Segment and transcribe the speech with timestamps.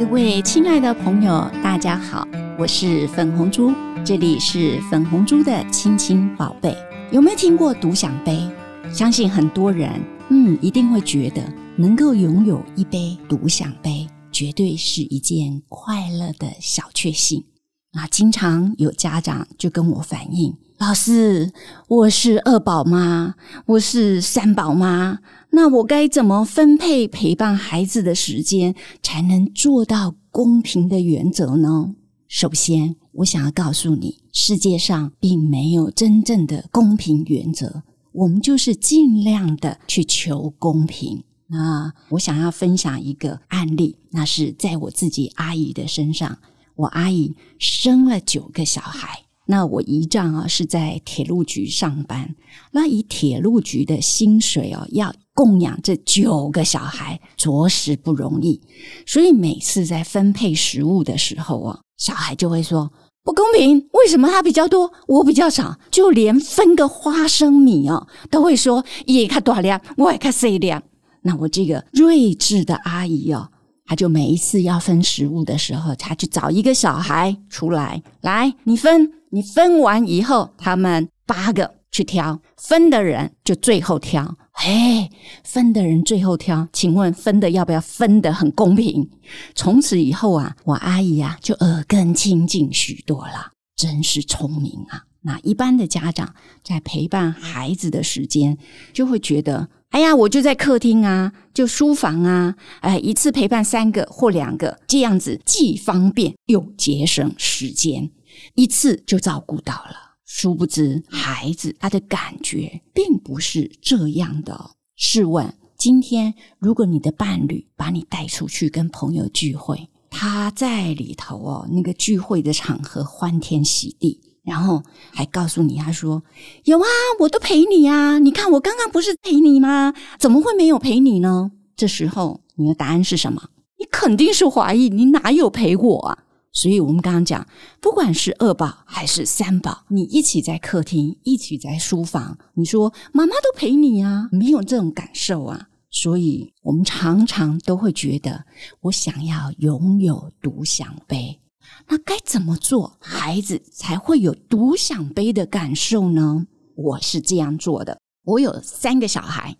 [0.00, 2.26] 各位亲爱的朋友，大家好，
[2.58, 3.70] 我是粉红猪，
[4.02, 6.74] 这里是粉红猪的亲亲宝贝。
[7.12, 8.48] 有没有听过独享杯？
[8.90, 10.00] 相信很多人，
[10.30, 11.42] 嗯，一定会觉得
[11.76, 17.44] 能够拥有一杯独享杯，绝对是一件快乐的小确幸。
[17.92, 21.52] 那经常有家长就跟我反映：“老师，
[21.88, 23.34] 我是二宝妈，
[23.66, 25.18] 我是三宝妈，
[25.50, 31.94] 那我该怎么分配陪伴孩子的时间，才能做到公平的原则呢？”
[32.28, 41.24] 首先，我想要告诉你，世界上并没有真正的公平原则，我们就是尽量的去求公平。
[41.48, 46.38] 那我想要分享一个案例，那是在我自己阿姨的身上。
[46.80, 52.34] 我阿姨生了九个小孩，那我姨丈啊是在铁路局上班，
[52.72, 58.62] 那以铁路局的薪水哦，要供养这九个小孩，着实不容易。
[59.06, 62.90] 所以每次在分配食物的时候啊，小孩就会说
[63.22, 65.78] 不公平，为什么他比较多，我比较少？
[65.90, 70.82] 就连分个花生米哦，都会说也看多量，我也看谁量。
[71.22, 73.50] 那我这个睿智的阿姨哦。
[73.90, 84.36] 他就每一次要分食物的时候，他就找一个小孩出来，来，你分，你分完以后，他们八个去挑，分的人就最后挑。
[84.52, 85.10] 哎，
[85.42, 89.10] 分的人最后挑，请问分的要不要分的很公平？
[89.56, 95.02] 从此以后啊，我阿姨啊就耳根清净许多了，真是聪明啊！
[95.22, 96.32] 那一般的家长
[96.62, 98.56] 在陪伴孩子的时间，
[98.92, 99.68] 就会觉得。
[99.90, 108.10] 哎呀，我就在客厅啊，就书房啊，哎，一次陪伴三个或两个，这样子既方便又节省时间，
[108.54, 110.14] 一次就照顾到了。
[110.24, 114.70] 殊不知，孩子他的感觉并不是这样的。
[114.94, 124.20] 试问，今天如果你的伴侣把你带出去跟朋友聚会，他在里头哦，那个聚会的场合欢天喜地。
[124.42, 126.22] 然后还告诉你，他说
[126.64, 126.86] 有啊，
[127.20, 128.18] 我都陪你啊！
[128.18, 129.94] 你看我刚刚不是陪你吗？
[130.18, 131.52] 怎么会没有陪你呢？
[131.76, 133.50] 这时候你的答案是什么？
[133.78, 136.24] 你肯定是怀疑你哪有陪我啊！
[136.52, 137.46] 所以我们刚刚讲，
[137.80, 145.68] 不管是二宝还是三宝，你一起在客厅，一起在书房，你说妈妈都陪你啊，没有这种感受啊！
[145.90, 148.44] 所以我们常常都会觉得，
[148.80, 151.40] 我想要拥有独享杯。
[151.88, 156.46] 那该怎么做，孩子才会有独享杯的感受呢？
[156.76, 157.98] 我是这样做的。
[158.24, 159.56] 我有三个小孩，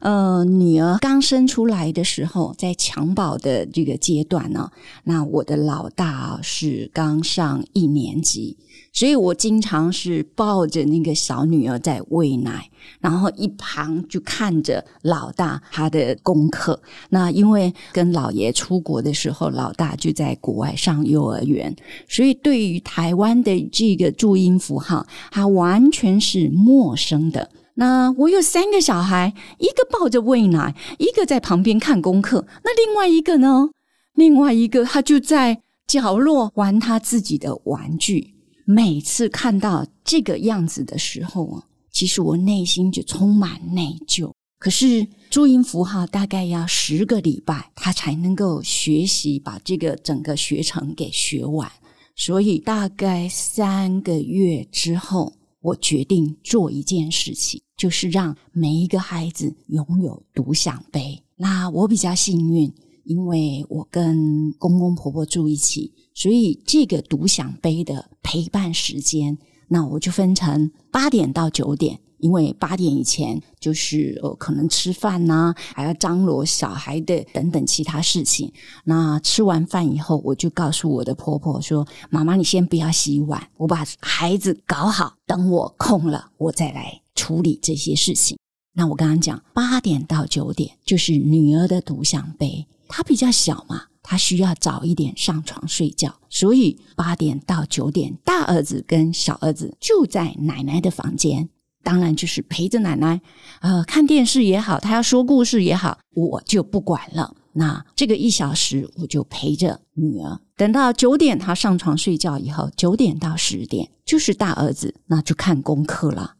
[0.00, 4.70] 呃，女儿刚生出来的时候，在襁褓的这个阶段呢，
[5.04, 8.56] 那我的老大是刚上一年级。
[8.92, 12.68] 所以我经常是抱着那个小女儿在喂奶，
[12.98, 16.80] 然后一旁就看着老大他的功课。
[17.10, 21.74] 那因为跟老爷出国的时候，老大就在国外上幼儿园，
[22.08, 27.48] 所以对于台湾的这个注音符号，他完全是陌生的。
[27.74, 33.70] 那我有三个小孩，一个抱着喂奶，一个在旁边看功课，那另外一个呢？
[34.14, 38.34] 另外一个他就在角落玩他自己的玩具。
[38.66, 44.32] 每次看到这个样子的时候啊，其实我内心就充满内疚。
[44.58, 51.70] 可是注音符号大概要十个礼拜，他才能够学习把这个整个学程给学完。
[52.14, 61.22] 所以大概三个月之后，我决定做一件事情，就是让每一个孩子拥有独享杯。
[61.36, 62.72] 那我比较幸运。
[63.04, 71.98] 因为我跟公公婆婆住一起，所以这个独享杯的陪伴时间，那我就分成八点到九点。
[72.20, 78.52] 因为八点以前就是呃可能吃饭呐，还要张罗小孩的等等其他事情。
[78.84, 88.36] 那吃完饭以后，我就告诉我的婆婆说：“妈妈，你先不要洗碗，我把孩子搞好，等我空了，我再来处理这些事情。”
[88.72, 92.66] 那我刚刚讲八点到九点就是女儿的独享杯。
[92.88, 101.48] 她比较小嘛，他需要早一点上床睡觉，所以八点到九点，大儿子跟小儿子就在奶奶的房间，
[101.82, 103.20] 当然就是陪着奶奶，
[103.60, 107.34] 呃，看电视也好，他要说故事也好，我就不管了。
[107.52, 116.34] 那这个一小时，我就陪着女儿，等到九点他上床睡觉以后，九点到十点就是大儿子，那就看功课了。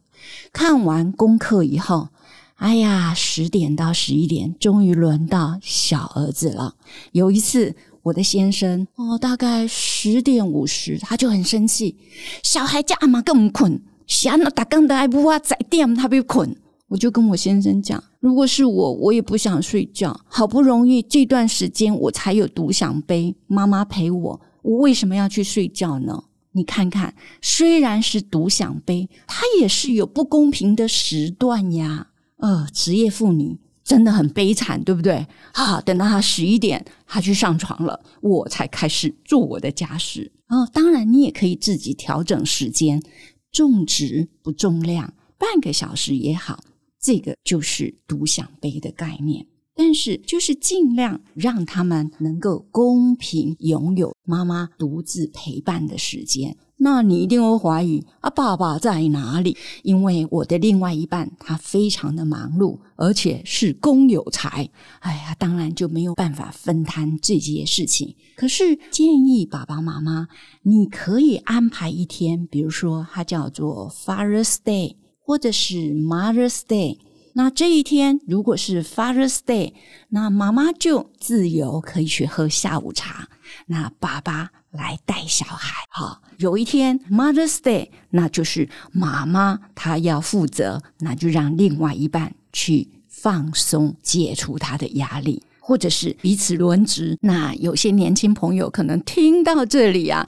[0.53, 2.09] 看完功课以后。
[2.55, 6.75] 哎呀，十点到十一点，终于轮到小儿子了。
[7.11, 11.97] 有一次，我的先生哦，大概十点五十，他就很生气，
[12.43, 16.53] 小孩家阿妈更困，想那打更的还不话在点，他被困。
[16.89, 20.19] 我就跟我先生讲，如果是我，我也不想睡觉。
[20.27, 26.25] 好不容易这段时间我才有独享杯，妈妈陪我，我为什么要去睡觉呢？
[26.51, 32.07] 你看看，虽然是独享杯，它也是有不公平的时段呀。
[32.35, 35.25] 呃，职业妇女真的很悲惨，对不对？
[35.53, 40.29] 好，等到她十一点，她去上床了，我才开始做我的家事。
[40.49, 43.01] 哦，当然，你也可以自己调整时间，
[43.51, 46.63] 重质不重量，半个小时也好。
[46.99, 56.55] 这个就是独享杯的概念，但是就是尽量让他们能够公平拥有妈妈独自陪伴的时间。
[56.83, 59.55] 那你一定会怀疑啊，爸爸在哪里？
[59.83, 64.69] 因为我的另外一半他非常的忙碌，而且是公有财，
[64.99, 68.15] 哎呀，当然就没有办法分摊这些事情。
[68.35, 70.27] 可是建议爸爸妈妈，
[70.63, 74.95] 你可以安排一天，比如说它叫做 Father's Day。
[75.23, 76.97] 或者是 Mother's Day，
[77.35, 79.71] 那这一天如果是 Father's Day，
[80.09, 83.29] 那妈妈就自由可以去喝下午茶，
[83.67, 85.85] 那爸爸来带小孩。
[85.89, 95.43] 好，有一天 Mother's Day，那就是妈妈她要负责，那就让另外一半去放松，解除他的压力。
[95.63, 100.27] 或者是彼此轮值，那有些年轻朋友可能听到这里啊，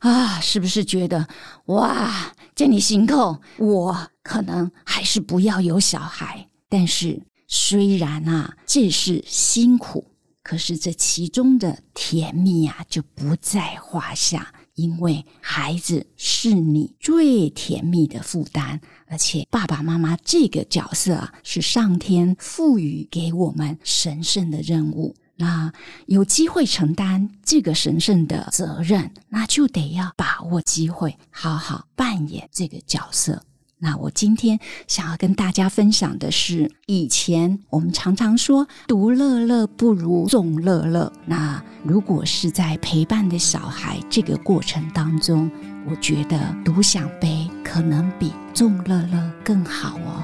[0.00, 1.26] 啊，是不是觉得
[1.66, 6.46] 哇，见你心口，我可能还是不要有小孩。
[6.68, 10.04] 但是虽然啊，这是辛苦，
[10.44, 14.54] 可是这其中的甜蜜啊，就不在话下。
[14.74, 25.14] 因为孩子是你最甜蜜的负担，而且爸爸妈妈这个角色啊，是上天赋予给我们神圣的任务。
[25.36, 25.72] 那
[26.06, 33.44] 有机会承担这个神圣的责任，那就得要把握机会，好好扮演这个角色。
[33.78, 41.12] 那我今天想要跟大家分享的是，以前我们常常说“独乐乐不如众乐乐”。
[41.26, 45.50] 那如果是在陪伴的小孩这个过程当中，
[45.86, 50.22] 我觉得独享杯可能比众乐乐更好哦。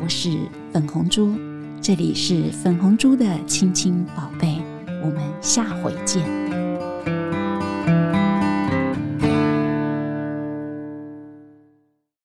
[0.00, 0.38] 我是
[0.72, 1.34] 粉红猪，
[1.82, 4.62] 这里是粉红猪的亲亲宝贝，
[5.02, 6.49] 我们下回见。